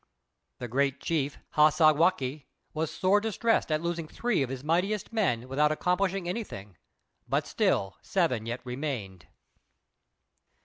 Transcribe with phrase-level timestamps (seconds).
[0.57, 5.71] The great chief, Hassagwākq', was sore distressed at losing three of his mightiest men without
[5.71, 6.75] accomplishing anything,
[7.29, 9.27] but still, seven yet remained.